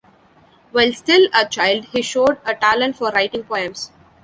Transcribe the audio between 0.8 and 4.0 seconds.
still a child, he showed a talent for writing poems.